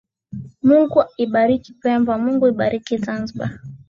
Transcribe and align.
Mungu 0.67 0.99
ibariki 1.23 1.71
Pemba 1.81 2.13
Mungu 2.23 2.45
ibariki 2.53 2.93
Zanzibar 3.03 3.51